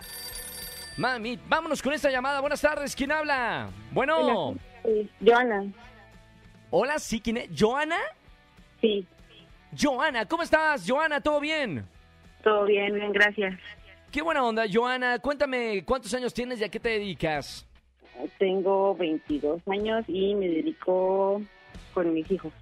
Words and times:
Mami, 0.97 1.39
vámonos 1.49 1.83
con 1.83 1.93
esta 1.93 2.11
llamada. 2.11 2.41
Buenas 2.41 2.61
tardes, 2.61 2.94
¿quién 2.97 3.12
habla? 3.12 3.69
Bueno. 3.93 4.55
Sí, 4.84 5.11
Joana, 5.25 5.65
Hola, 6.71 6.99
sí, 6.99 7.21
¿quién 7.21 7.37
es? 7.39 7.49
¿Joana? 7.59 7.99
sí, 8.81 9.06
Joana, 9.78 10.27
¿cómo 10.27 10.43
estás? 10.43 10.84
Joana, 10.88 11.21
¿todo 11.21 11.41
bien? 11.41 11.84
todo 12.43 12.65
bien, 12.65 12.94
bien, 12.94 13.12
gracias. 13.12 13.59
Qué 14.12 14.23
buena 14.23 14.44
onda, 14.44 14.65
Joana. 14.73 15.19
Cuéntame, 15.19 15.84
¿cuántos 15.84 16.15
años 16.15 16.33
tienes 16.33 16.61
y 16.61 16.65
a 16.65 16.69
qué 16.69 16.78
te 16.78 16.91
dedicas? 16.91 17.67
Tengo 18.38 18.94
22 18.94 19.61
años 19.69 20.05
y 20.09 20.34
me 20.37 20.49
dedico 20.49 21.43
con 21.93 22.15
mis 22.15 22.31
hijos. 22.31 22.53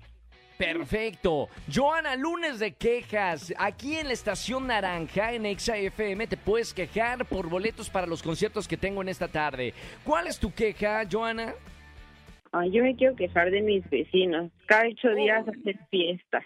Perfecto. 0.56 1.48
Joana, 1.72 2.16
lunes 2.16 2.58
de 2.58 2.72
quejas. 2.72 3.52
Aquí 3.58 3.96
en 3.96 4.06
la 4.06 4.12
estación 4.12 4.66
Naranja, 4.66 5.32
en 5.32 5.46
Exa 5.46 5.76
FM, 5.76 6.26
te 6.26 6.36
puedes 6.36 6.72
quejar 6.72 7.26
por 7.26 7.48
boletos 7.48 7.90
para 7.90 8.06
los 8.06 8.22
conciertos 8.22 8.68
que 8.68 8.76
tengo 8.76 9.02
en 9.02 9.08
esta 9.08 9.28
tarde. 9.28 9.74
¿Cuál 10.04 10.28
es 10.28 10.38
tu 10.38 10.52
queja, 10.52 11.02
Joana? 11.10 11.54
Ay, 12.52 12.70
yo 12.70 12.84
me 12.84 12.94
quiero 12.94 13.16
quejar 13.16 13.50
de 13.50 13.62
mis 13.62 13.88
vecinos. 13.90 14.52
Cada 14.66 14.84
ocho 14.86 15.08
días 15.14 15.46
hacen 15.48 15.80
fiestas. 15.90 16.44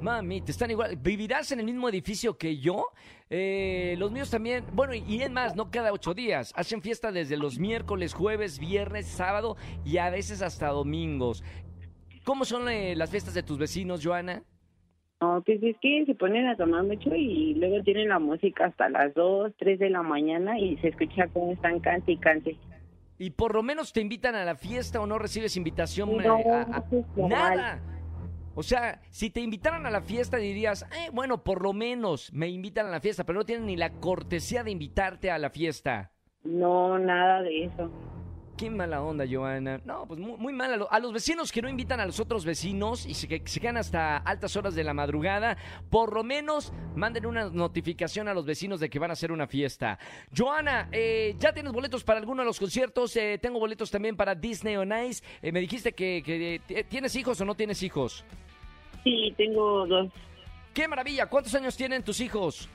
Mami, 0.00 0.40
te 0.40 0.50
están 0.50 0.70
igual. 0.70 0.96
¿Vivirás 0.96 1.52
en 1.52 1.60
el 1.60 1.66
mismo 1.66 1.88
edificio 1.88 2.36
que 2.36 2.58
yo? 2.58 2.86
Eh, 3.30 3.94
los 3.98 4.10
míos 4.10 4.30
también. 4.30 4.64
Bueno, 4.72 4.94
y 4.94 5.22
es 5.22 5.30
más, 5.30 5.54
no 5.54 5.70
cada 5.70 5.92
ocho 5.92 6.12
días. 6.12 6.52
Hacen 6.56 6.82
fiesta 6.82 7.12
desde 7.12 7.36
los 7.36 7.58
miércoles, 7.58 8.12
jueves, 8.12 8.58
viernes, 8.58 9.06
sábado 9.06 9.56
y 9.84 9.98
a 9.98 10.10
veces 10.10 10.42
hasta 10.42 10.68
domingos. 10.68 11.44
¿Cómo 12.24 12.44
son 12.44 12.68
eh, 12.68 12.94
las 12.96 13.10
fiestas 13.10 13.34
de 13.34 13.42
tus 13.42 13.58
vecinos, 13.58 14.00
Joana? 14.04 14.42
No, 15.20 15.42
pues 15.44 15.62
es 15.62 15.76
que 15.80 16.04
se 16.06 16.14
ponen 16.14 16.46
a 16.48 16.56
tomar 16.56 16.82
mucho 16.82 17.14
y 17.14 17.54
luego 17.54 17.82
tienen 17.84 18.08
la 18.08 18.18
música 18.18 18.66
hasta 18.66 18.88
las 18.88 19.14
2, 19.14 19.52
3 19.56 19.78
de 19.78 19.90
la 19.90 20.02
mañana 20.02 20.58
y 20.58 20.76
se 20.78 20.88
escucha 20.88 21.28
cómo 21.32 21.52
están 21.52 21.78
cante 21.80 22.12
y 22.12 22.16
cante. 22.16 22.56
¿Y 23.18 23.30
por 23.30 23.54
lo 23.54 23.62
menos 23.62 23.92
te 23.92 24.00
invitan 24.00 24.34
a 24.34 24.44
la 24.44 24.56
fiesta 24.56 25.00
o 25.00 25.06
no 25.06 25.18
recibes 25.18 25.56
invitación? 25.56 26.16
No, 26.16 26.38
eh, 26.38 26.44
a- 26.50 26.60
a- 26.62 26.84
normal. 27.16 27.28
nada. 27.28 27.80
O 28.54 28.62
sea, 28.64 29.00
si 29.10 29.30
te 29.30 29.40
invitaran 29.40 29.86
a 29.86 29.90
la 29.90 30.02
fiesta 30.02 30.36
dirías, 30.38 30.82
eh, 30.92 31.08
bueno, 31.12 31.42
por 31.42 31.62
lo 31.62 31.72
menos 31.72 32.32
me 32.32 32.48
invitan 32.48 32.86
a 32.86 32.90
la 32.90 33.00
fiesta, 33.00 33.24
pero 33.24 33.38
no 33.38 33.44
tienen 33.46 33.66
ni 33.66 33.76
la 33.76 33.90
cortesía 33.92 34.62
de 34.64 34.72
invitarte 34.72 35.30
a 35.30 35.38
la 35.38 35.50
fiesta. 35.50 36.10
No, 36.44 36.98
nada 36.98 37.42
de 37.42 37.64
eso. 37.64 37.90
Qué 38.62 38.70
mala 38.70 39.02
onda, 39.02 39.24
Joana. 39.28 39.80
No, 39.84 40.06
pues 40.06 40.20
muy, 40.20 40.36
muy 40.36 40.52
mala. 40.52 40.86
A 40.88 41.00
los 41.00 41.12
vecinos 41.12 41.50
que 41.50 41.60
no 41.60 41.68
invitan 41.68 41.98
a 41.98 42.06
los 42.06 42.20
otros 42.20 42.44
vecinos 42.44 43.06
y 43.06 43.14
se, 43.14 43.26
que 43.26 43.42
se 43.44 43.58
quedan 43.58 43.76
hasta 43.76 44.18
altas 44.18 44.54
horas 44.54 44.76
de 44.76 44.84
la 44.84 44.94
madrugada, 44.94 45.56
por 45.90 46.14
lo 46.14 46.22
menos 46.22 46.72
manden 46.94 47.26
una 47.26 47.50
notificación 47.50 48.28
a 48.28 48.34
los 48.34 48.46
vecinos 48.46 48.78
de 48.78 48.88
que 48.88 49.00
van 49.00 49.10
a 49.10 49.14
hacer 49.14 49.32
una 49.32 49.48
fiesta. 49.48 49.98
Joana, 50.32 50.88
eh, 50.92 51.34
¿ya 51.40 51.52
tienes 51.52 51.72
boletos 51.72 52.04
para 52.04 52.20
alguno 52.20 52.42
de 52.42 52.46
los 52.46 52.60
conciertos? 52.60 53.16
Eh, 53.16 53.36
tengo 53.42 53.58
boletos 53.58 53.90
también 53.90 54.14
para 54.14 54.36
Disney 54.36 54.76
on 54.76 54.92
Ice. 55.08 55.24
Eh, 55.42 55.50
me 55.50 55.58
dijiste 55.58 55.92
que, 55.92 56.22
que, 56.24 56.60
eh, 56.68 56.84
¿tienes 56.84 57.16
hijos 57.16 57.40
o 57.40 57.44
no 57.44 57.56
tienes 57.56 57.82
hijos? 57.82 58.24
Sí, 59.02 59.34
tengo 59.36 59.88
dos. 59.88 60.08
¡Qué 60.72 60.86
maravilla! 60.86 61.26
¿Cuántos 61.26 61.52
años 61.56 61.76
tienen 61.76 62.04
tus 62.04 62.20
hijos? 62.20 62.68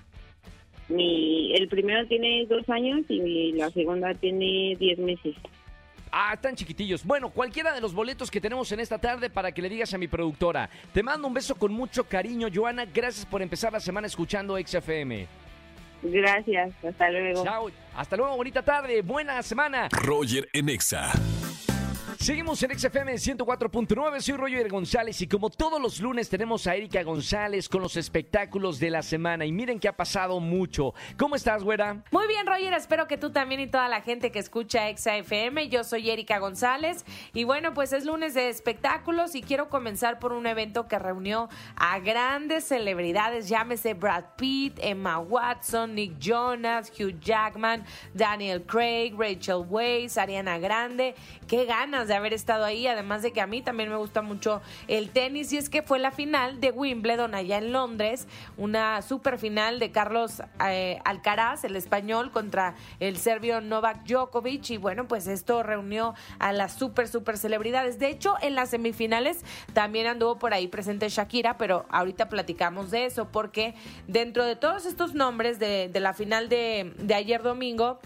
Mi, 0.89 1.53
el 1.55 1.69
primero 1.69 2.05
tiene 2.09 2.45
dos 2.45 2.67
años 2.67 3.05
y 3.07 3.53
la 3.53 3.69
segunda 3.69 4.13
tiene 4.15 4.75
diez 4.77 4.99
meses. 4.99 5.33
Ah, 6.11 6.33
están 6.33 6.55
chiquitillos. 6.55 7.03
Bueno, 7.03 7.29
cualquiera 7.29 7.73
de 7.73 7.81
los 7.81 7.93
boletos 7.93 8.31
que 8.31 8.41
tenemos 8.41 8.71
en 8.71 8.79
esta 8.79 8.97
tarde 8.97 9.29
para 9.29 9.51
que 9.51 9.61
le 9.61 9.69
digas 9.69 9.93
a 9.93 9.97
mi 9.97 10.07
productora. 10.07 10.69
Te 10.93 11.03
mando 11.03 11.27
un 11.27 11.33
beso 11.33 11.55
con 11.55 11.71
mucho 11.73 12.03
cariño, 12.03 12.47
Joana. 12.53 12.85
Gracias 12.85 13.25
por 13.25 13.41
empezar 13.41 13.73
la 13.73 13.79
semana 13.79 14.07
escuchando 14.07 14.57
XFM. 14.57 15.27
Gracias, 16.03 16.71
hasta 16.83 17.09
luego. 17.09 17.43
Chao. 17.43 17.71
Hasta 17.95 18.15
luego, 18.15 18.37
bonita 18.37 18.61
tarde. 18.61 19.01
Buena 19.01 19.41
semana. 19.41 19.89
Roger 19.91 20.47
en 20.53 20.69
Exa. 20.69 21.11
Seguimos 22.19 22.61
en 22.63 22.77
XFM 22.77 23.13
104.9, 23.13 24.21
soy 24.21 24.37
Roger 24.37 24.67
González 24.69 25.21
y 25.21 25.27
como 25.27 25.51
todos 25.51 25.79
los 25.79 26.01
lunes 26.01 26.27
tenemos 26.27 26.65
a 26.65 26.75
Erika 26.75 27.03
González 27.03 27.69
con 27.69 27.83
los 27.83 27.95
espectáculos 27.95 28.79
de 28.79 28.89
la 28.89 29.03
semana 29.03 29.45
y 29.45 29.51
miren 29.51 29.79
que 29.79 29.87
ha 29.87 29.95
pasado 29.95 30.39
mucho. 30.39 30.95
¿Cómo 31.15 31.35
estás, 31.35 31.63
güera? 31.63 32.03
Muy 32.09 32.27
bien, 32.27 32.47
Roger, 32.47 32.73
espero 32.73 33.07
que 33.07 33.17
tú 33.17 33.29
también 33.29 33.61
y 33.61 33.67
toda 33.67 33.87
la 33.87 34.01
gente 34.01 34.31
que 34.31 34.39
escucha 34.39 34.89
Exa 34.89 35.15
FM. 35.15 35.69
Yo 35.69 35.83
soy 35.83 36.09
Erika 36.09 36.39
González 36.39 37.05
y 37.35 37.43
bueno, 37.43 37.75
pues 37.75 37.93
es 37.93 38.03
lunes 38.03 38.33
de 38.33 38.49
espectáculos 38.49 39.35
y 39.35 39.43
quiero 39.43 39.69
comenzar 39.69 40.17
por 40.17 40.33
un 40.33 40.47
evento 40.47 40.87
que 40.87 40.97
reunió 40.97 41.49
a 41.75 41.99
grandes 41.99 42.63
celebridades, 42.63 43.47
llámese 43.47 43.93
Brad 43.93 44.25
Pitt, 44.37 44.79
Emma 44.81 45.19
Watson, 45.19 45.93
Nick 45.93 46.17
Jonas, 46.17 46.91
Hugh 46.99 47.19
Jackman, 47.21 47.85
Daniel 48.15 48.63
Craig, 48.63 49.13
Rachel 49.15 49.63
Weisz, 49.69 50.17
Ariana 50.17 50.57
Grande. 50.57 51.13
Qué 51.47 51.65
ganas 51.65 52.06
de 52.07 52.15
haber 52.15 52.33
estado 52.33 52.65
ahí, 52.65 52.87
además 52.87 53.21
de 53.21 53.31
que 53.31 53.41
a 53.41 53.47
mí 53.47 53.61
también 53.61 53.89
me 53.89 53.97
gusta 53.97 54.21
mucho 54.21 54.61
el 54.87 55.09
tenis 55.09 55.51
y 55.53 55.57
es 55.57 55.69
que 55.69 55.81
fue 55.81 55.99
la 55.99 56.11
final 56.11 56.59
de 56.59 56.71
Wimbledon 56.71 57.35
allá 57.35 57.57
en 57.57 57.71
Londres, 57.71 58.27
una 58.57 59.01
super 59.01 59.37
final 59.37 59.79
de 59.79 59.91
Carlos 59.91 60.41
eh, 60.67 60.99
Alcaraz, 61.05 61.63
el 61.63 61.75
español, 61.75 62.31
contra 62.31 62.75
el 62.99 63.17
serbio 63.17 63.61
Novak 63.61 64.05
Djokovic 64.05 64.69
y 64.71 64.77
bueno, 64.77 65.07
pues 65.07 65.27
esto 65.27 65.63
reunió 65.63 66.13
a 66.39 66.53
las 66.53 66.73
super, 66.73 67.07
super 67.07 67.37
celebridades. 67.37 67.99
De 67.99 68.09
hecho, 68.09 68.35
en 68.41 68.55
las 68.55 68.69
semifinales 68.69 69.43
también 69.73 70.07
anduvo 70.07 70.37
por 70.39 70.53
ahí 70.53 70.67
presente 70.67 71.09
Shakira, 71.09 71.57
pero 71.57 71.85
ahorita 71.89 72.29
platicamos 72.29 72.91
de 72.91 73.05
eso 73.05 73.27
porque 73.31 73.75
dentro 74.07 74.45
de 74.45 74.55
todos 74.55 74.85
estos 74.85 75.13
nombres 75.13 75.59
de, 75.59 75.91
la 75.97 76.13
final 76.13 76.49
de, 76.49 76.93
de 76.97 77.15
ayer 77.15 77.41
domingo, 77.41 77.99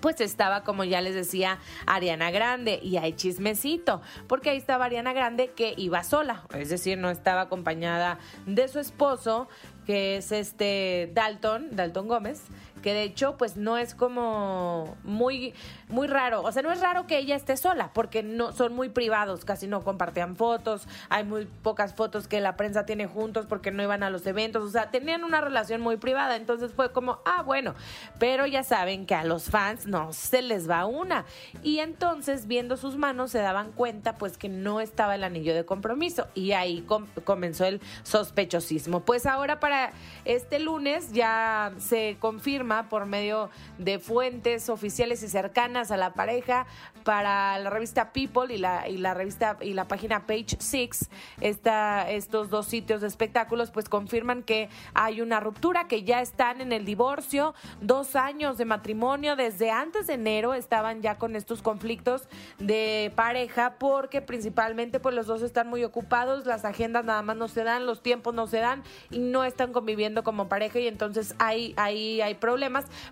pues 0.00 0.20
estaba, 0.20 0.62
como 0.62 0.84
ya 0.84 1.00
les 1.00 1.14
decía, 1.14 1.58
Ariana 1.86 2.30
Grande 2.30 2.80
y 2.82 2.96
hay 2.96 3.12
chismecito, 3.12 4.02
porque 4.26 4.50
ahí 4.50 4.56
estaba 4.56 4.86
Ariana 4.86 5.12
Grande 5.12 5.52
que 5.54 5.74
iba 5.76 6.02
sola, 6.04 6.44
es 6.54 6.68
decir, 6.68 6.98
no 6.98 7.10
estaba 7.10 7.42
acompañada 7.42 8.18
de 8.46 8.68
su 8.68 8.78
esposo, 8.78 9.48
que 9.86 10.16
es 10.16 10.32
este 10.32 11.10
Dalton, 11.14 11.76
Dalton 11.76 12.08
Gómez, 12.08 12.42
que 12.84 12.92
de 12.92 13.02
hecho 13.02 13.38
pues 13.38 13.56
no 13.56 13.78
es 13.78 13.94
como 13.94 14.94
muy 15.04 15.54
muy 15.88 16.06
raro, 16.06 16.42
o 16.42 16.52
sea, 16.52 16.62
no 16.62 16.70
es 16.70 16.80
raro 16.80 17.06
que 17.06 17.16
ella 17.16 17.34
esté 17.34 17.56
sola, 17.56 17.90
porque 17.94 18.22
no 18.22 18.52
son 18.52 18.74
muy 18.74 18.90
privados, 18.90 19.46
casi 19.46 19.66
no 19.66 19.82
compartían 19.82 20.36
fotos, 20.36 20.86
hay 21.08 21.24
muy 21.24 21.46
pocas 21.46 21.94
fotos 21.94 22.28
que 22.28 22.42
la 22.42 22.56
prensa 22.56 22.84
tiene 22.84 23.06
juntos 23.06 23.46
porque 23.46 23.70
no 23.70 23.82
iban 23.82 24.02
a 24.02 24.10
los 24.10 24.26
eventos, 24.26 24.64
o 24.64 24.68
sea, 24.68 24.90
tenían 24.90 25.24
una 25.24 25.40
relación 25.40 25.80
muy 25.80 25.96
privada, 25.96 26.36
entonces 26.36 26.72
fue 26.74 26.92
como, 26.92 27.20
ah, 27.24 27.42
bueno, 27.42 27.74
pero 28.18 28.44
ya 28.44 28.62
saben 28.62 29.06
que 29.06 29.14
a 29.14 29.24
los 29.24 29.44
fans 29.44 29.86
no 29.86 30.12
se 30.12 30.42
les 30.42 30.68
va 30.68 30.84
una. 30.84 31.24
Y 31.62 31.78
entonces, 31.78 32.46
viendo 32.46 32.76
sus 32.76 32.96
manos, 32.96 33.30
se 33.30 33.38
daban 33.38 33.72
cuenta 33.72 34.18
pues 34.18 34.36
que 34.36 34.50
no 34.50 34.80
estaba 34.80 35.14
el 35.14 35.24
anillo 35.24 35.54
de 35.54 35.64
compromiso 35.64 36.26
y 36.34 36.52
ahí 36.52 36.86
comenzó 37.24 37.64
el 37.64 37.80
sospechosismo. 38.02 39.00
Pues 39.00 39.24
ahora 39.24 39.58
para 39.58 39.92
este 40.26 40.58
lunes 40.58 41.12
ya 41.12 41.72
se 41.78 42.16
confirma 42.20 42.73
por 42.82 43.06
medio 43.06 43.48
de 43.78 43.98
fuentes 43.98 44.68
oficiales 44.68 45.22
y 45.22 45.28
cercanas 45.28 45.90
a 45.90 45.96
la 45.96 46.12
pareja 46.12 46.66
para 47.04 47.58
la 47.58 47.70
revista 47.70 48.12
People 48.12 48.52
y 48.52 48.58
la, 48.58 48.88
y 48.88 48.96
la 48.96 49.14
revista 49.14 49.56
y 49.60 49.74
la 49.74 49.86
página 49.86 50.26
Page 50.26 50.56
Six, 50.58 51.08
esta, 51.40 52.10
estos 52.10 52.50
dos 52.50 52.66
sitios 52.66 53.00
de 53.00 53.06
espectáculos, 53.06 53.70
pues 53.70 53.88
confirman 53.88 54.42
que 54.42 54.68
hay 54.94 55.20
una 55.20 55.40
ruptura, 55.40 55.86
que 55.86 56.02
ya 56.02 56.20
están 56.20 56.60
en 56.60 56.72
el 56.72 56.84
divorcio, 56.84 57.54
dos 57.80 58.16
años 58.16 58.58
de 58.58 58.64
matrimonio, 58.64 59.36
desde 59.36 59.70
antes 59.70 60.06
de 60.06 60.14
enero 60.14 60.54
estaban 60.54 61.02
ya 61.02 61.16
con 61.16 61.36
estos 61.36 61.62
conflictos 61.62 62.28
de 62.58 63.12
pareja, 63.14 63.74
porque 63.78 64.20
principalmente 64.20 65.00
pues 65.00 65.14
los 65.14 65.26
dos 65.26 65.42
están 65.42 65.68
muy 65.68 65.84
ocupados, 65.84 66.46
las 66.46 66.64
agendas 66.64 67.04
nada 67.04 67.22
más 67.22 67.36
no 67.36 67.48
se 67.48 67.64
dan, 67.64 67.86
los 67.86 68.02
tiempos 68.02 68.34
no 68.34 68.46
se 68.46 68.58
dan 68.58 68.82
y 69.10 69.18
no 69.18 69.44
están 69.44 69.72
conviviendo 69.72 70.24
como 70.24 70.48
pareja. 70.48 70.78
Y 70.78 70.88
entonces 70.88 71.34
ahí, 71.38 71.74
ahí 71.76 72.20
hay 72.20 72.34
problemas, 72.34 72.63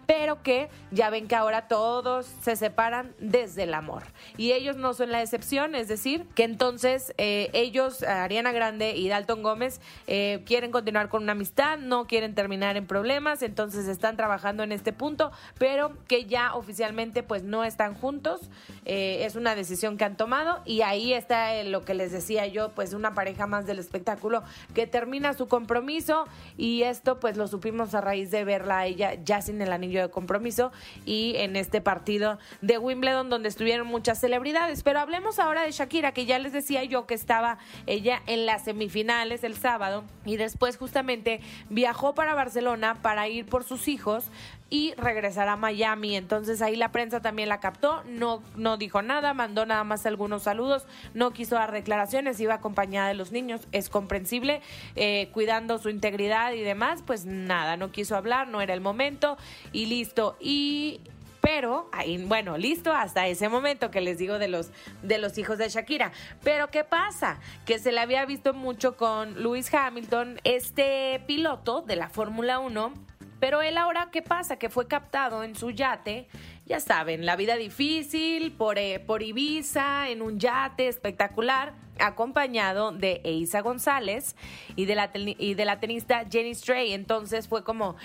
pero 0.06 0.42
que 0.42 0.70
ya 0.90 1.10
ven 1.10 1.28
que 1.28 1.36
ahora 1.36 1.68
todos 1.68 2.26
se 2.40 2.56
separan 2.56 3.14
desde 3.18 3.66
la 3.66 3.82
amor. 3.82 4.04
Y 4.36 4.52
ellos 4.52 4.76
no 4.76 4.94
son 4.94 5.10
la 5.10 5.20
excepción, 5.22 5.74
es 5.74 5.88
decir, 5.88 6.26
que 6.34 6.44
entonces 6.44 7.12
eh, 7.18 7.50
ellos, 7.52 8.02
Ariana 8.02 8.52
Grande 8.52 8.96
y 8.96 9.08
Dalton 9.08 9.42
Gómez, 9.42 9.80
eh, 10.06 10.42
quieren 10.46 10.70
continuar 10.70 11.08
con 11.08 11.24
una 11.24 11.32
amistad, 11.32 11.78
no 11.78 12.06
quieren 12.06 12.34
terminar 12.34 12.76
en 12.76 12.86
problemas, 12.86 13.42
entonces 13.42 13.88
están 13.88 14.16
trabajando 14.16 14.62
en 14.62 14.72
este 14.72 14.92
punto, 14.92 15.32
pero 15.58 15.92
que 16.06 16.24
ya 16.26 16.54
oficialmente 16.54 17.22
pues 17.22 17.42
no 17.42 17.64
están 17.64 17.94
juntos, 17.94 18.50
eh, 18.84 19.24
es 19.24 19.36
una 19.36 19.54
decisión 19.54 19.96
que 19.96 20.04
han 20.04 20.16
tomado 20.16 20.62
y 20.64 20.82
ahí 20.82 21.12
está 21.12 21.62
lo 21.64 21.84
que 21.84 21.94
les 21.94 22.12
decía 22.12 22.46
yo, 22.46 22.70
pues 22.70 22.94
una 22.94 23.14
pareja 23.14 23.46
más 23.46 23.66
del 23.66 23.78
espectáculo 23.78 24.42
que 24.74 24.86
termina 24.86 25.34
su 25.34 25.48
compromiso 25.48 26.24
y 26.56 26.82
esto 26.82 27.18
pues 27.18 27.36
lo 27.36 27.48
supimos 27.48 27.94
a 27.94 28.00
raíz 28.00 28.30
de 28.30 28.44
verla 28.44 28.78
a 28.78 28.86
ella 28.86 29.14
ya 29.24 29.31
sin 29.40 29.62
el 29.62 29.72
anillo 29.72 30.02
de 30.02 30.10
compromiso 30.10 30.72
y 31.06 31.34
en 31.36 31.56
este 31.56 31.80
partido 31.80 32.38
de 32.60 32.78
Wimbledon 32.78 33.30
donde 33.30 33.48
estuvieron 33.48 33.86
muchas 33.86 34.18
celebridades. 34.18 34.82
Pero 34.82 35.00
hablemos 35.00 35.38
ahora 35.38 35.62
de 35.62 35.70
Shakira, 35.70 36.12
que 36.12 36.26
ya 36.26 36.38
les 36.38 36.52
decía 36.52 36.84
yo 36.84 37.06
que 37.06 37.14
estaba 37.14 37.58
ella 37.86 38.20
en 38.26 38.44
las 38.44 38.64
semifinales 38.64 39.44
el 39.44 39.56
sábado 39.56 40.04
y 40.24 40.36
después 40.36 40.76
justamente 40.76 41.40
viajó 41.70 42.14
para 42.14 42.34
Barcelona 42.34 42.98
para 43.00 43.28
ir 43.28 43.46
por 43.46 43.64
sus 43.64 43.88
hijos 43.88 44.24
y 44.72 44.94
regresar 44.94 45.50
a 45.50 45.56
Miami. 45.56 46.16
Entonces 46.16 46.62
ahí 46.62 46.76
la 46.76 46.92
prensa 46.92 47.20
también 47.20 47.50
la 47.50 47.60
captó, 47.60 48.02
no, 48.04 48.42
no 48.56 48.78
dijo 48.78 49.02
nada, 49.02 49.34
mandó 49.34 49.66
nada 49.66 49.84
más 49.84 50.06
algunos 50.06 50.44
saludos, 50.44 50.86
no 51.12 51.32
quiso 51.32 51.56
dar 51.56 51.72
declaraciones, 51.72 52.40
iba 52.40 52.54
acompañada 52.54 53.08
de 53.08 53.14
los 53.14 53.32
niños, 53.32 53.68
es 53.72 53.90
comprensible, 53.90 54.62
eh, 54.96 55.28
cuidando 55.34 55.76
su 55.76 55.90
integridad 55.90 56.54
y 56.54 56.62
demás, 56.62 57.02
pues 57.06 57.26
nada, 57.26 57.76
no 57.76 57.92
quiso 57.92 58.16
hablar, 58.16 58.48
no 58.48 58.62
era 58.62 58.72
el 58.72 58.80
momento 58.80 59.36
y 59.72 59.84
listo. 59.84 60.38
Y 60.40 61.02
pero, 61.42 61.88
ahí, 61.90 62.24
bueno, 62.24 62.56
listo 62.56 62.92
hasta 62.92 63.26
ese 63.26 63.48
momento 63.48 63.90
que 63.90 64.00
les 64.00 64.16
digo 64.16 64.38
de 64.38 64.46
los, 64.46 64.70
de 65.02 65.18
los 65.18 65.36
hijos 65.38 65.58
de 65.58 65.68
Shakira. 65.68 66.12
Pero, 66.44 66.70
¿qué 66.70 66.84
pasa? 66.84 67.40
Que 67.66 67.80
se 67.80 67.90
le 67.90 67.98
había 67.98 68.24
visto 68.24 68.54
mucho 68.54 68.96
con 68.96 69.42
Lewis 69.42 69.74
Hamilton, 69.74 70.40
este 70.44 71.20
piloto 71.26 71.82
de 71.82 71.96
la 71.96 72.08
Fórmula 72.08 72.60
1. 72.60 73.11
Pero 73.42 73.60
él 73.60 73.76
ahora, 73.76 74.10
¿qué 74.12 74.22
pasa? 74.22 74.56
Que 74.56 74.68
fue 74.68 74.86
captado 74.86 75.42
en 75.42 75.56
su 75.56 75.72
yate 75.72 76.28
ya 76.64 76.78
saben, 76.78 77.26
la 77.26 77.34
vida 77.34 77.56
difícil 77.56 78.52
por, 78.52 78.78
eh, 78.78 79.00
por 79.00 79.22
Ibiza, 79.22 80.08
en 80.10 80.22
un 80.22 80.38
yate 80.38 80.86
espectacular, 80.86 81.74
acompañado 81.98 82.92
de 82.92 83.20
Eiza 83.24 83.60
González 83.60 84.36
y 84.76 84.86
de, 84.86 84.94
la 84.94 85.10
y 85.12 85.54
de 85.54 85.64
la 85.64 85.80
tenista 85.80 86.24
Jenny 86.30 86.54
Stray. 86.54 86.92
Entonces 86.92 87.48
fue 87.48 87.64
como, 87.64 87.96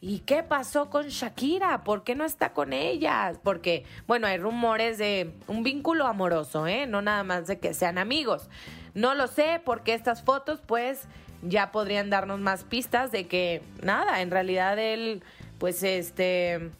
¿y 0.00 0.20
qué 0.20 0.42
pasó 0.42 0.88
con 0.88 1.08
Shakira? 1.08 1.84
¿Por 1.84 2.02
qué 2.02 2.14
no 2.14 2.24
está 2.24 2.54
con 2.54 2.72
ella? 2.72 3.34
Porque, 3.44 3.84
bueno, 4.06 4.26
hay 4.26 4.38
rumores 4.38 4.96
de 4.96 5.34
un 5.46 5.62
vínculo 5.62 6.06
amoroso, 6.06 6.66
¿eh? 6.66 6.86
No 6.86 7.02
nada 7.02 7.24
más 7.24 7.46
de 7.46 7.58
que 7.58 7.74
sean 7.74 7.98
amigos. 7.98 8.48
No 8.94 9.14
lo 9.14 9.28
sé, 9.28 9.60
porque 9.64 9.92
estas 9.92 10.24
fotos, 10.24 10.62
pues, 10.66 11.06
ya 11.42 11.72
podrían 11.72 12.10
darnos 12.10 12.40
más 12.40 12.64
pistas 12.64 13.12
de 13.12 13.26
que, 13.26 13.62
nada, 13.82 14.20
en 14.20 14.30
realidad 14.30 14.78
él, 14.78 15.22
pues, 15.58 15.82
este 15.82 16.70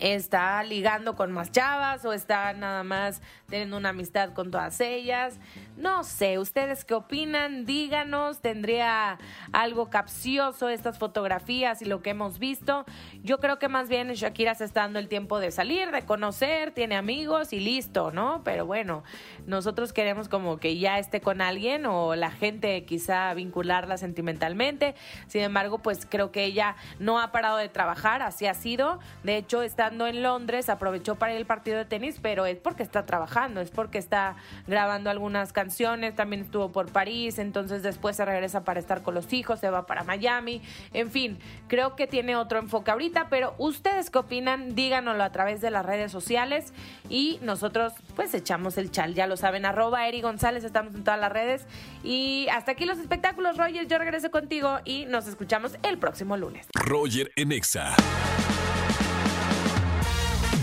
está 0.00 0.62
ligando 0.64 1.14
con 1.14 1.30
más 1.30 1.52
chavas 1.52 2.04
o 2.04 2.12
está 2.12 2.52
nada 2.54 2.82
más 2.82 3.22
teniendo 3.48 3.76
una 3.76 3.90
amistad 3.90 4.32
con 4.32 4.50
todas 4.50 4.80
ellas. 4.80 5.38
No 5.76 6.04
sé, 6.04 6.38
¿ustedes 6.38 6.84
qué 6.84 6.94
opinan? 6.94 7.64
Díganos, 7.64 8.40
tendría 8.40 9.18
algo 9.52 9.90
capcioso 9.90 10.68
estas 10.68 10.98
fotografías 10.98 11.82
y 11.82 11.84
lo 11.84 12.02
que 12.02 12.10
hemos 12.10 12.38
visto. 12.38 12.84
Yo 13.22 13.38
creo 13.38 13.58
que 13.58 13.68
más 13.68 13.88
bien 13.88 14.08
Shakira 14.08 14.54
se 14.54 14.64
está 14.64 14.82
dando 14.82 14.98
el 14.98 15.08
tiempo 15.08 15.38
de 15.38 15.50
salir, 15.50 15.90
de 15.90 16.02
conocer, 16.02 16.72
tiene 16.72 16.96
amigos 16.96 17.52
y 17.52 17.60
listo, 17.60 18.10
¿no? 18.10 18.42
Pero 18.44 18.66
bueno, 18.66 19.04
nosotros 19.46 19.92
queremos 19.92 20.28
como 20.28 20.58
que 20.58 20.78
ya 20.78 20.98
esté 20.98 21.20
con 21.20 21.40
alguien 21.40 21.86
o 21.86 22.14
la 22.14 22.30
gente 22.30 22.84
quizá 22.84 23.32
vincularla 23.34 23.96
sentimentalmente. 23.98 24.94
Sin 25.26 25.42
embargo, 25.42 25.78
pues 25.78 26.06
creo 26.08 26.30
que 26.30 26.44
ella 26.44 26.76
no 26.98 27.20
ha 27.20 27.32
parado 27.32 27.56
de 27.56 27.68
trabajar, 27.68 28.22
así 28.22 28.46
ha 28.46 28.54
sido. 28.54 28.98
De 29.22 29.36
hecho, 29.36 29.62
en 29.90 30.22
Londres, 30.22 30.68
aprovechó 30.68 31.16
para 31.16 31.32
ir 31.32 31.38
al 31.38 31.46
partido 31.46 31.78
de 31.78 31.84
tenis, 31.84 32.18
pero 32.20 32.46
es 32.46 32.58
porque 32.58 32.82
está 32.82 33.06
trabajando, 33.06 33.60
es 33.60 33.70
porque 33.70 33.98
está 33.98 34.36
grabando 34.66 35.10
algunas 35.10 35.52
canciones 35.52 36.14
también 36.14 36.42
estuvo 36.42 36.70
por 36.70 36.90
París, 36.90 37.38
entonces 37.38 37.82
después 37.82 38.16
se 38.16 38.24
regresa 38.24 38.64
para 38.64 38.80
estar 38.80 39.02
con 39.02 39.14
los 39.14 39.32
hijos, 39.32 39.60
se 39.60 39.70
va 39.70 39.86
para 39.86 40.04
Miami, 40.04 40.62
en 40.92 41.10
fin, 41.10 41.38
creo 41.68 41.96
que 41.96 42.06
tiene 42.06 42.36
otro 42.36 42.58
enfoque 42.58 42.90
ahorita, 42.90 43.28
pero 43.28 43.54
ustedes 43.58 44.10
qué 44.10 44.18
opinan, 44.18 44.74
díganoslo 44.74 45.22
a 45.22 45.32
través 45.32 45.60
de 45.60 45.70
las 45.70 45.84
redes 45.84 46.12
sociales 46.12 46.72
y 47.08 47.38
nosotros 47.42 47.92
pues 48.16 48.34
echamos 48.34 48.78
el 48.78 48.90
chal, 48.90 49.14
ya 49.14 49.26
lo 49.26 49.36
saben, 49.36 49.64
arroba 49.64 50.06
Eri 50.06 50.20
González, 50.20 50.64
estamos 50.64 50.94
en 50.94 51.04
todas 51.04 51.20
las 51.20 51.32
redes 51.32 51.66
y 52.02 52.46
hasta 52.52 52.72
aquí 52.72 52.84
los 52.84 52.98
espectáculos, 52.98 53.56
Roger, 53.56 53.86
yo 53.86 53.98
regreso 53.98 54.30
contigo 54.30 54.78
y 54.84 55.06
nos 55.06 55.26
escuchamos 55.26 55.76
el 55.82 55.98
próximo 55.98 56.36
lunes. 56.36 56.66
Roger 56.74 57.32
Enexa. 57.36 57.94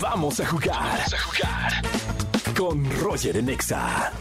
Vamos 0.00 0.38
a 0.40 0.46
jugar. 0.46 0.76
Vamos 0.76 1.14
a 1.14 1.18
jugar. 1.18 1.82
Con 2.56 2.84
Roger 3.00 3.36
Enexa. 3.36 4.12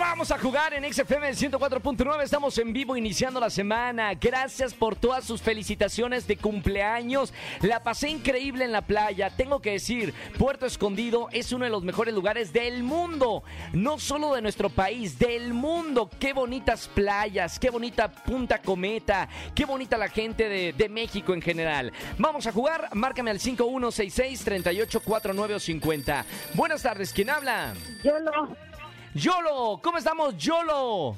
Vamos 0.00 0.30
a 0.30 0.38
jugar 0.38 0.72
en 0.72 0.90
XFM 0.90 1.30
104.9. 1.30 2.22
Estamos 2.22 2.56
en 2.56 2.72
vivo 2.72 2.96
iniciando 2.96 3.38
la 3.38 3.50
semana. 3.50 4.14
Gracias 4.14 4.72
por 4.72 4.96
todas 4.96 5.24
sus 5.24 5.42
felicitaciones 5.42 6.26
de 6.26 6.38
cumpleaños. 6.38 7.34
La 7.60 7.82
pasé 7.82 8.08
increíble 8.08 8.64
en 8.64 8.72
la 8.72 8.80
playa. 8.80 9.28
Tengo 9.28 9.60
que 9.60 9.72
decir, 9.72 10.14
Puerto 10.38 10.64
Escondido 10.64 11.28
es 11.32 11.52
uno 11.52 11.66
de 11.66 11.70
los 11.70 11.84
mejores 11.84 12.14
lugares 12.14 12.50
del 12.52 12.82
mundo. 12.82 13.44
No 13.74 13.98
solo 13.98 14.34
de 14.34 14.40
nuestro 14.40 14.70
país, 14.70 15.18
del 15.18 15.52
mundo. 15.52 16.08
Qué 16.18 16.32
bonitas 16.32 16.88
playas, 16.88 17.58
qué 17.58 17.68
bonita 17.68 18.10
Punta 18.10 18.62
Cometa, 18.62 19.28
qué 19.54 19.66
bonita 19.66 19.98
la 19.98 20.08
gente 20.08 20.48
de, 20.48 20.88
México 20.88 21.34
en 21.34 21.42
general. 21.42 21.92
Vamos 22.16 22.46
a 22.46 22.52
jugar. 22.52 22.88
Márcame 22.94 23.30
al 23.30 23.38
5166 23.38 24.44
384950. 24.44 26.24
Buenas 26.54 26.82
tardes, 26.82 27.12
¿quién 27.12 27.28
habla? 27.28 27.74
Yo 28.02 28.18
lo. 28.18 28.69
Yolo, 29.14 29.80
¿cómo 29.82 29.98
estamos, 29.98 30.36
Yolo? 30.36 31.16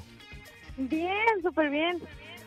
Bien, 0.77 1.41
súper 1.41 1.69
bien. 1.69 2.01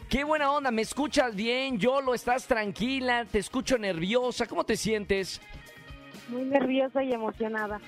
Qué 0.09 0.25
buena 0.25 0.51
onda, 0.51 0.71
¿me 0.71 0.83
escuchas 0.83 1.35
bien, 1.35 1.79
Yolo? 1.79 2.15
¿Estás 2.15 2.47
tranquila? 2.47 3.25
¿Te 3.25 3.39
escucho 3.39 3.79
nerviosa? 3.79 4.47
¿Cómo 4.47 4.65
te 4.65 4.77
sientes? 4.77 5.41
Muy 6.29 6.43
nerviosa 6.43 7.03
y 7.03 7.13
emocionada. 7.13 7.81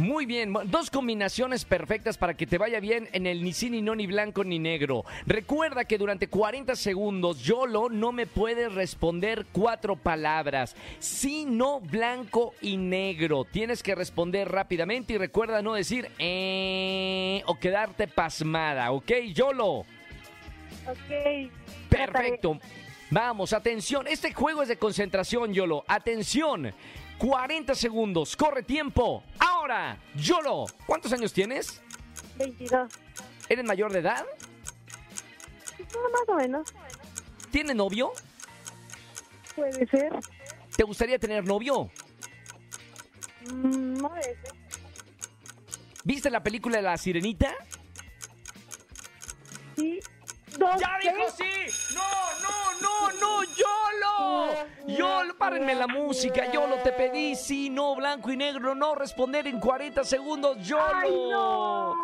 Muy 0.00 0.24
bien, 0.24 0.54
dos 0.64 0.88
combinaciones 0.88 1.66
perfectas 1.66 2.16
para 2.16 2.32
que 2.32 2.46
te 2.46 2.56
vaya 2.56 2.80
bien 2.80 3.10
en 3.12 3.26
el 3.26 3.44
ni 3.44 3.52
sí, 3.52 3.68
ni 3.68 3.82
no, 3.82 3.94
ni 3.94 4.06
blanco, 4.06 4.44
ni 4.44 4.58
negro. 4.58 5.04
Recuerda 5.26 5.84
que 5.84 5.98
durante 5.98 6.26
40 6.26 6.74
segundos 6.74 7.42
Yolo 7.42 7.90
no 7.90 8.10
me 8.10 8.26
puede 8.26 8.70
responder 8.70 9.44
cuatro 9.52 9.96
palabras. 9.96 10.74
Sí, 11.00 11.44
no, 11.44 11.80
blanco 11.80 12.54
y 12.62 12.78
negro. 12.78 13.44
Tienes 13.44 13.82
que 13.82 13.94
responder 13.94 14.50
rápidamente 14.50 15.12
y 15.12 15.18
recuerda 15.18 15.60
no 15.60 15.74
decir 15.74 16.10
eh, 16.18 17.42
o 17.44 17.56
quedarte 17.56 18.08
pasmada, 18.08 18.92
¿ok, 18.92 19.12
Yolo? 19.34 19.80
Ok. 20.86 21.50
Perfecto. 21.90 22.58
Vamos, 23.10 23.52
atención. 23.52 24.06
Este 24.06 24.32
juego 24.32 24.62
es 24.62 24.68
de 24.68 24.78
concentración, 24.78 25.52
Yolo. 25.52 25.84
Atención. 25.86 26.72
40 27.20 27.74
segundos. 27.74 28.34
Corre 28.34 28.62
tiempo. 28.62 29.22
Ahora, 29.38 29.98
Yolo, 30.14 30.64
¿cuántos 30.86 31.12
años 31.12 31.32
tienes? 31.34 31.82
22. 32.36 32.90
¿Eres 33.48 33.64
mayor 33.64 33.92
de 33.92 33.98
edad? 33.98 34.24
No, 35.92 36.10
más 36.10 36.28
o 36.28 36.34
menos. 36.34 36.74
¿Tiene 37.50 37.74
novio? 37.74 38.12
Puede 39.54 39.86
ser. 39.88 40.12
¿Te 40.74 40.82
gustaría 40.84 41.18
tener 41.18 41.44
novio? 41.44 41.90
Mm, 43.52 43.98
no 43.98 44.16
es. 44.16 44.38
¿Viste 46.04 46.30
la 46.30 46.42
película 46.42 46.78
de 46.78 46.82
La 46.82 46.96
Sirenita? 46.96 47.54
Sí. 49.76 50.00
Dos, 50.58 50.80
¡Ya 50.80 50.98
dijo 51.02 51.30
sí! 51.36 51.94
¡No, 51.94 52.02
no, 52.42 52.80
no, 52.80 53.12
no! 53.20 53.44
¡Yolo! 53.44 53.69
Párenme 55.50 55.74
la 55.74 55.88
música. 55.88 56.48
Yolo, 56.52 56.76
te 56.76 56.92
pedí 56.92 57.34
sí, 57.34 57.70
no, 57.70 57.96
blanco 57.96 58.30
y 58.30 58.36
negro, 58.36 58.72
no 58.76 58.94
responder 58.94 59.48
en 59.48 59.58
40 59.58 60.04
segundos. 60.04 60.58
¡Yolo! 60.64 60.84
¡Ay, 60.94 61.10
no! 61.28 61.96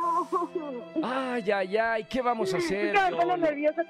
Ay, 1.04 1.50
ay, 1.52 1.76
ay, 1.76 2.04
¿qué 2.10 2.22
vamos 2.22 2.52
a 2.52 2.56
hacer? 2.56 2.92
Yolo? 2.92 3.36
nerviosa. 3.36 3.84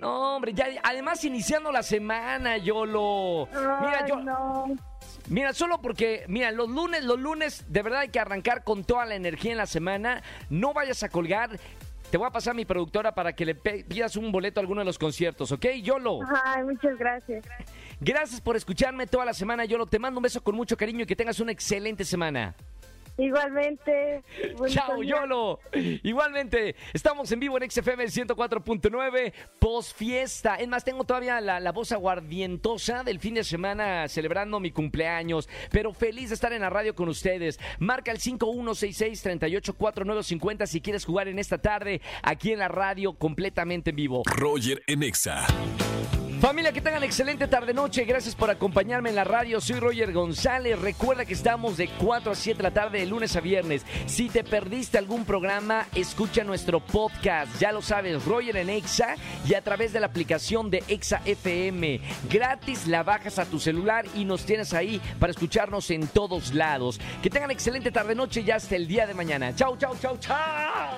No, 0.00 0.34
hombre, 0.34 0.52
ya, 0.54 0.66
además 0.82 1.22
iniciando 1.22 1.70
la 1.70 1.84
semana, 1.84 2.56
Yolo. 2.56 3.48
Mira, 3.52 4.04
yo, 4.08 4.16
no. 4.16 4.66
mira, 5.28 5.52
solo 5.52 5.80
porque, 5.80 6.24
mira, 6.26 6.50
los 6.50 6.68
lunes, 6.68 7.04
los 7.04 7.20
lunes, 7.20 7.64
de 7.68 7.82
verdad 7.82 8.00
hay 8.00 8.08
que 8.08 8.18
arrancar 8.18 8.64
con 8.64 8.82
toda 8.82 9.06
la 9.06 9.14
energía 9.14 9.52
en 9.52 9.58
la 9.58 9.66
semana. 9.66 10.24
No 10.50 10.72
vayas 10.72 11.04
a 11.04 11.08
colgar. 11.08 11.60
Te 12.10 12.16
voy 12.16 12.26
a 12.26 12.30
pasar 12.30 12.52
a 12.52 12.54
mi 12.54 12.64
productora 12.64 13.14
para 13.14 13.34
que 13.34 13.44
le 13.44 13.54
pidas 13.54 14.16
un 14.16 14.32
boleto 14.32 14.60
a 14.60 14.62
alguno 14.62 14.80
de 14.80 14.86
los 14.86 14.98
conciertos, 14.98 15.52
¿ok, 15.52 15.66
Yolo? 15.82 16.20
Ay, 16.42 16.64
muchas 16.64 16.96
gracias. 16.96 17.44
Gracias 18.00 18.40
por 18.40 18.56
escucharme 18.56 19.06
toda 19.06 19.26
la 19.26 19.34
semana, 19.34 19.66
Yolo. 19.66 19.84
Te 19.84 19.98
mando 19.98 20.18
un 20.18 20.22
beso 20.22 20.42
con 20.42 20.54
mucho 20.54 20.74
cariño 20.76 21.02
y 21.02 21.06
que 21.06 21.16
tengas 21.16 21.38
una 21.38 21.52
excelente 21.52 22.04
semana. 22.04 22.54
Igualmente. 23.18 24.22
Chao, 24.68 25.00
día. 25.00 25.16
Yolo. 25.16 25.60
Igualmente, 25.72 26.76
estamos 26.92 27.32
en 27.32 27.40
vivo 27.40 27.58
en 27.58 27.68
XFM 27.70 28.04
104.9, 28.04 29.32
post 29.58 29.96
fiesta. 29.96 30.54
Es 30.54 30.68
más, 30.68 30.84
tengo 30.84 31.04
todavía 31.04 31.40
la, 31.40 31.58
la 31.60 31.72
voz 31.72 31.92
aguardientosa 31.92 33.02
del 33.02 33.18
fin 33.18 33.34
de 33.34 33.42
semana 33.44 34.08
celebrando 34.08 34.60
mi 34.60 34.70
cumpleaños, 34.70 35.48
pero 35.70 35.92
feliz 35.92 36.30
de 36.30 36.36
estar 36.36 36.52
en 36.52 36.62
la 36.62 36.70
radio 36.70 36.94
con 36.94 37.08
ustedes. 37.08 37.58
Marca 37.78 38.12
el 38.12 38.18
5166-384950 38.18 40.66
si 40.66 40.80
quieres 40.80 41.04
jugar 41.04 41.26
en 41.28 41.40
esta 41.40 41.58
tarde 41.58 42.00
aquí 42.22 42.52
en 42.52 42.60
la 42.60 42.68
radio 42.68 43.14
completamente 43.14 43.90
en 43.90 43.96
vivo. 43.96 44.22
Roger 44.26 44.84
en 44.86 45.02
Exa. 45.02 45.44
Familia, 46.40 46.70
que 46.70 46.80
tengan 46.80 47.02
excelente 47.02 47.48
tarde-noche. 47.48 48.04
Gracias 48.04 48.36
por 48.36 48.48
acompañarme 48.48 49.08
en 49.08 49.16
la 49.16 49.24
radio. 49.24 49.60
Soy 49.60 49.80
Roger 49.80 50.12
González. 50.12 50.78
Recuerda 50.78 51.24
que 51.24 51.34
estamos 51.34 51.76
de 51.76 51.88
4 51.88 52.30
a 52.30 52.34
7 52.36 52.58
de 52.58 52.62
la 52.62 52.70
tarde, 52.70 53.00
de 53.00 53.06
lunes 53.06 53.34
a 53.34 53.40
viernes. 53.40 53.84
Si 54.06 54.28
te 54.28 54.44
perdiste 54.44 54.98
algún 54.98 55.24
programa, 55.24 55.88
escucha 55.96 56.44
nuestro 56.44 56.78
podcast. 56.78 57.58
Ya 57.58 57.72
lo 57.72 57.82
sabes, 57.82 58.24
Roger 58.24 58.56
en 58.56 58.70
Exa 58.70 59.16
y 59.48 59.54
a 59.54 59.64
través 59.64 59.92
de 59.92 59.98
la 59.98 60.06
aplicación 60.06 60.70
de 60.70 60.84
Exa 60.86 61.22
FM. 61.24 62.00
Gratis 62.30 62.86
la 62.86 63.02
bajas 63.02 63.40
a 63.40 63.44
tu 63.44 63.58
celular 63.58 64.06
y 64.14 64.24
nos 64.24 64.44
tienes 64.44 64.72
ahí 64.74 65.00
para 65.18 65.32
escucharnos 65.32 65.90
en 65.90 66.06
todos 66.06 66.54
lados. 66.54 67.00
Que 67.20 67.30
tengan 67.30 67.50
excelente 67.50 67.90
tarde-noche 67.90 68.42
y 68.42 68.50
hasta 68.52 68.76
el 68.76 68.86
día 68.86 69.08
de 69.08 69.14
mañana. 69.14 69.56
Chau, 69.56 69.76
chau, 69.76 69.96
chau, 70.00 70.16
chau. 70.18 70.97